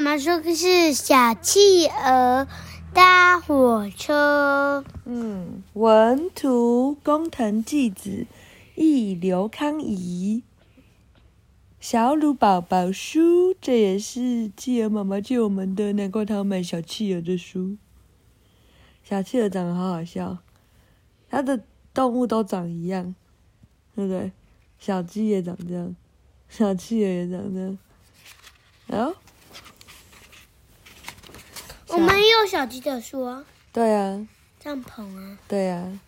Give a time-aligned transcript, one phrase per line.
[0.00, 2.48] 妈妈说的是小企鹅
[2.94, 4.82] 搭火车。
[5.04, 8.26] 嗯，文图工藤纪子，
[8.76, 10.42] 译刘康怡。
[11.80, 17.76] 小鲁宝宝书，这也是企鹅妈妈借我们的，难怪她要买小企鹅的书。
[19.04, 20.38] 小企鹅长得好好笑，
[21.28, 21.62] 它的
[21.92, 23.14] 动物都长一样，
[23.94, 24.32] 对不对？
[24.78, 25.94] 小鸡也长这样，
[26.48, 27.78] 小企鹅也长这样。
[28.86, 29.14] 哦，
[31.92, 33.44] 我们也有小鸡的书啊。
[33.72, 34.26] 对啊。
[34.58, 35.38] 帐篷啊。
[35.48, 36.00] 对啊。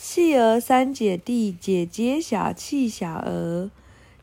[0.00, 3.70] 企鹅三姐弟，姐姐小气小鹅，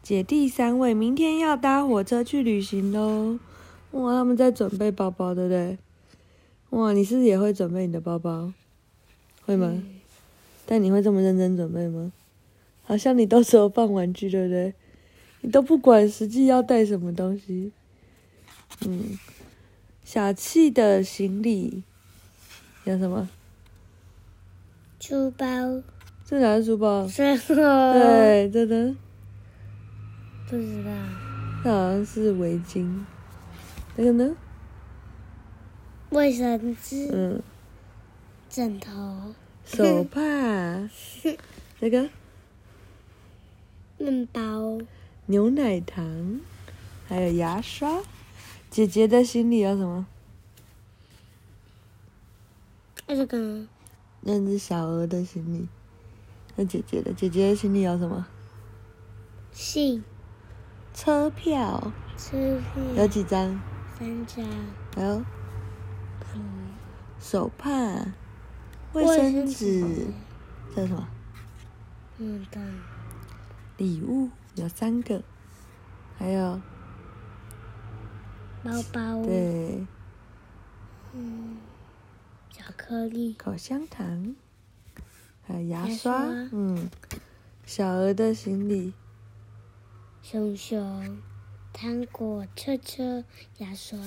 [0.02, 3.40] 姐弟三位明天要搭火车去旅行喽。
[3.92, 5.78] 哇，他们在准备包包，对不对？
[6.72, 8.52] 哇，你是不是也会准备你的包包？
[9.46, 9.68] 会吗？
[9.72, 10.00] 嗯、
[10.66, 12.12] 但你会这么认真准备吗？
[12.84, 14.74] 好像你到时候放玩具，对不对？
[15.42, 17.72] 你都不管实际要带什么东西。
[18.86, 19.18] 嗯，
[20.06, 21.82] 小气的行李
[22.84, 23.28] 有什么？
[25.00, 25.46] 书包。
[26.24, 27.08] 这哪是书包？
[27.08, 28.96] 是对，真的。
[30.48, 30.92] 不知道。
[31.64, 33.04] 这好像是围巾。
[33.96, 34.36] 那个呢？
[36.12, 37.42] 卫生纸，嗯，
[38.48, 39.34] 枕头，
[39.66, 40.22] 手帕，
[41.82, 42.08] 那个，
[43.98, 44.78] 面包，
[45.26, 46.40] 牛奶糖，
[47.08, 48.04] 还有牙刷。
[48.76, 50.06] 姐姐的心里有什么？
[53.08, 53.66] 这个，
[54.20, 55.70] 那只小鹅的行李。
[56.58, 58.28] 那姐姐的，姐姐的心里有什么？
[59.54, 60.04] 信，
[60.94, 63.58] 车票，车票，有几张？
[63.98, 64.46] 三张。
[64.94, 65.24] 还有。
[67.18, 67.70] 手帕、
[68.92, 70.08] 卫生纸，
[70.76, 71.08] 这是什么？
[72.18, 72.62] 嗯，对。
[73.78, 75.24] 礼物有三个，
[76.18, 76.60] 还有
[78.66, 79.24] 包包。
[79.24, 79.86] 对。
[81.14, 81.58] 嗯，
[82.52, 84.36] 巧克力、口香糖，
[85.48, 86.14] 还有牙刷。
[86.14, 86.50] 牙刷。
[86.52, 86.90] 嗯，
[87.66, 88.94] 小鹅的行李：
[90.22, 91.22] 熊熊、
[91.72, 93.24] 糖果、车车、
[93.60, 94.00] 牙刷。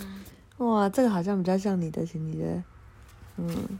[0.58, 2.62] 哇，这个好像比较像你的行李的。
[3.36, 3.78] 嗯，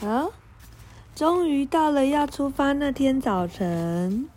[0.00, 0.32] 好，
[1.14, 4.28] 终于到了要出发那天早晨。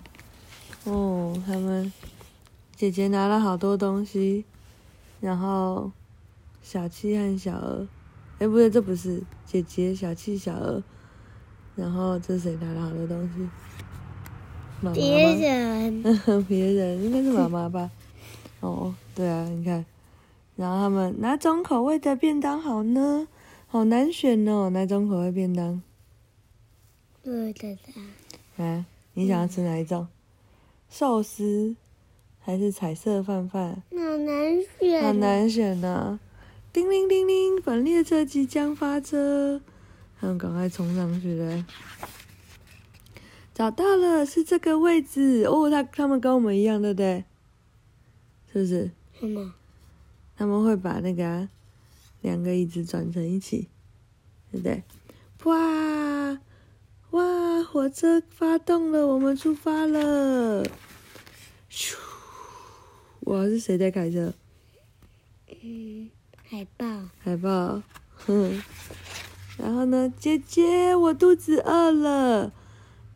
[0.83, 1.93] 哦，他们
[2.75, 4.45] 姐姐拿了好多东西，
[5.25, 5.91] 然后
[6.61, 7.87] 小七和小二，
[8.37, 10.83] 哎，不对，这不是姐姐，小七小二，
[11.75, 13.39] 然后这是谁拿了好多东西？
[14.81, 14.93] 妈妈？
[14.93, 16.03] 别人，
[16.47, 17.89] 别人应该是妈妈吧？
[18.59, 19.83] 哦，对啊，你看，
[20.55, 23.27] 然后他们哪种口味的便当好呢？
[23.67, 25.81] 好难选哦，哪种口味便当？
[27.23, 28.63] 不知道。
[28.63, 28.85] 啊，
[29.15, 30.07] 你想要吃哪一种？
[30.87, 31.75] 寿司
[32.45, 33.81] 还是彩色饭饭？
[33.89, 35.01] 好难选。
[35.01, 36.19] 好难选呢、啊！
[36.71, 39.59] 叮铃叮铃，本列车即将发车，
[40.19, 41.65] 他们赶快冲上去了。
[43.51, 45.71] 找到了，是这个位置哦。
[45.71, 47.23] 他他们跟我们一样，对不对？
[48.53, 48.91] 是不是？
[49.19, 49.55] 什么？
[50.37, 51.49] 他们会把那个、啊。
[52.21, 53.69] 两个椅子转成一起，
[54.51, 54.83] 对不对？
[55.45, 56.39] 哇
[57.09, 57.63] 哇！
[57.63, 60.63] 火车发动了，我们出发了！
[61.71, 61.95] 咻！
[63.25, 64.33] 哇，是谁在开车？
[65.61, 66.09] 嗯，
[66.47, 66.85] 海豹。
[67.19, 67.81] 海豹。
[68.15, 68.61] 哼。
[69.57, 72.51] 然后呢，姐姐，我肚子饿了。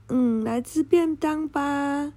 [0.08, 2.14] 嗯，来吃便当吧。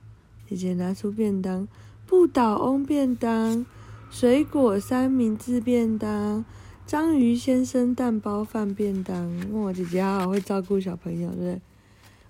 [0.48, 1.66] 姐姐拿出便当，
[2.06, 3.66] 不倒翁便当，
[4.10, 6.44] 水果三明治便当。
[6.86, 11.60] 章鱼先生蛋包饭便当，哇，姐姐好好会照顾小朋友，对不对？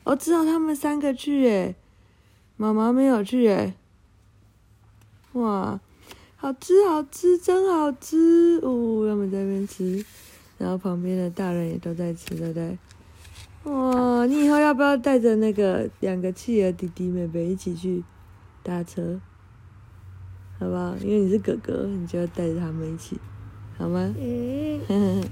[0.05, 1.77] 哦，只有他们三个去诶，
[2.57, 3.75] 妈妈没有去诶。
[5.33, 5.81] 哇，
[6.37, 9.07] 好吃好吃，真好吃哦！
[9.09, 10.05] 他们在那边吃，
[10.59, 12.79] 然后旁边的大人也都在吃，对不对？
[13.65, 18.03] 哇，你以后要不要带着那个两个企鹅弟弟妹妹一起去
[18.63, 19.21] 搭车？
[20.59, 20.97] 好不好？
[21.01, 23.19] 因为你是哥哥，你就要带着他们一起。
[23.79, 24.15] 好吗？
[24.19, 25.23] 嗯。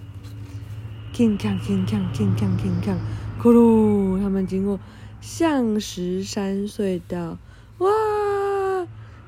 [1.12, 2.96] 铿锵铿锵铿锵铿锵，
[3.42, 4.20] 咕噜！
[4.22, 4.78] 他们经过
[5.20, 7.36] 象石山隧道，
[7.78, 7.90] 哇！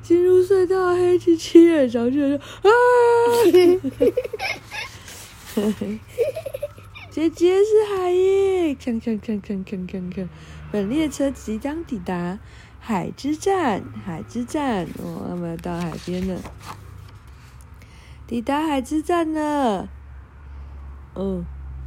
[0.03, 2.71] 进入隧道，黑漆漆的，小雪就啊！
[7.11, 8.75] 姐姐是海耶！
[8.75, 10.29] 锵锵锵锵锵锵锵，
[10.73, 12.39] 本列车即将抵达
[12.81, 16.41] 海之站，海之站，我，们要到海边了。
[18.27, 19.89] 抵达海之站了，
[21.15, 21.45] 哦，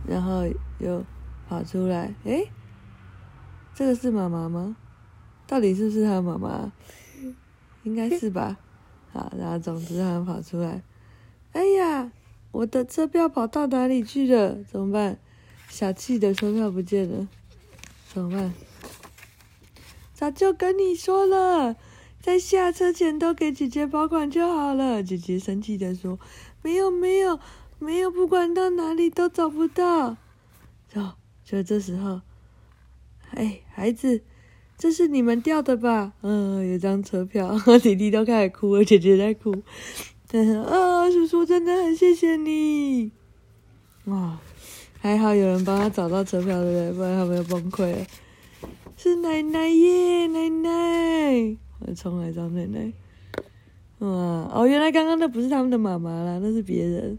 [0.08, 0.44] 然后
[0.78, 1.04] 又
[1.50, 2.50] 跑出来，诶，
[3.74, 4.78] 这个是妈妈吗？
[5.48, 6.72] 到底是不是他妈妈？
[7.86, 8.58] 应该是吧。
[9.14, 10.84] 好，然后总之他们跑出来，
[11.54, 12.12] 哎呀，
[12.52, 14.62] 我的车票跑到哪里去了？
[14.70, 15.18] 怎么办？
[15.70, 17.28] 小气的车票不见了，
[18.14, 18.54] 怎么办？
[20.14, 21.76] 早就跟你说了，
[22.22, 25.04] 在下车前都给姐姐保管就好了。
[25.04, 26.20] 姐姐生气的说
[26.64, 27.40] ：“没有，没有，
[27.80, 30.18] 没有，不管到哪里都找不到。”
[30.88, 31.02] 就
[31.44, 32.22] 就这时候，
[33.31, 34.24] 哎，孩子，
[34.77, 36.13] 这是你们掉的吧？
[36.22, 37.57] 嗯，有张车票。
[37.81, 39.56] 弟弟都开始哭了，姐姐在哭。
[40.27, 43.12] 但是啊，叔叔真的很谢谢你。
[44.06, 44.38] 哇，
[45.00, 46.92] 还好有人帮他找到车票，对不对？
[46.94, 48.06] 不然他们要崩溃了。
[48.98, 51.57] 是奶奶耶，奶奶！
[51.80, 52.92] 我冲来找奶奶。
[54.00, 54.07] 哇
[54.54, 57.18] 哦，原来刚刚那不是他们的妈妈啦，那是别人。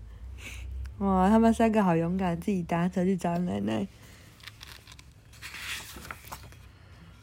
[0.99, 3.87] 哇，他们三个好勇敢，自己搭车去找奶奶。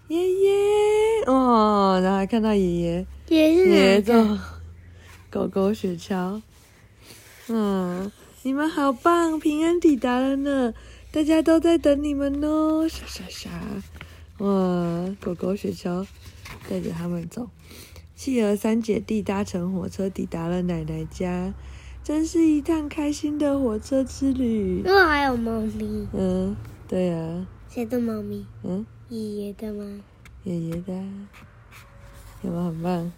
[0.09, 1.24] 爷爷
[1.94, 4.40] 哦，然后还看到爷爷，爷爷坐
[5.30, 6.42] 狗狗雪橇。
[7.50, 8.12] 嗯，
[8.42, 10.74] 你们好棒，平安抵达了呢，
[11.12, 13.50] 大家都在等你们哦，傻傻傻。
[14.40, 16.07] 哇，狗狗雪橇
[16.68, 17.48] 带着他们走，
[18.16, 21.54] 企鹅三姐弟搭乘火车抵达了奶奶家，
[22.04, 24.80] 真是一趟开心的火车之旅。
[24.80, 26.07] 因为还有猫咪。
[26.13, 26.56] 嗯，
[26.88, 27.48] 对呀、啊。
[27.69, 28.44] 谁的猫咪？
[28.63, 30.01] 嗯，爷爷的吗？
[30.44, 30.94] 爷爷的，
[32.44, 33.12] 有没有很棒？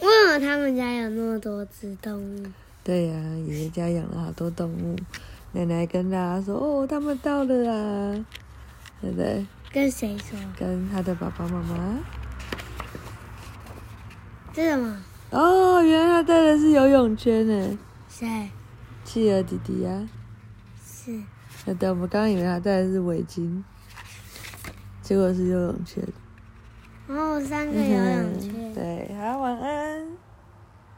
[0.00, 2.46] 为什么他们家有那么多只动物？
[2.82, 4.96] 对呀、啊，爷爷家养了好多动物。
[5.52, 8.26] 奶奶跟大家说：“哦，他们到了啊，
[9.00, 10.38] 对不对？”跟谁说？
[10.58, 11.98] 跟他的爸爸妈妈。
[14.52, 15.02] 这什么？
[15.30, 17.78] 哦，原来他带的是游泳圈呢。
[18.08, 18.50] 谁？
[19.04, 20.08] 企鹅弟弟呀。
[20.84, 21.20] 是。
[21.78, 23.62] 对，我们刚刚以为他带的是围巾，
[25.02, 26.06] 结果是游泳圈。
[27.08, 28.74] 哦，三个游泳圈。
[28.74, 30.23] 对，好，晚安。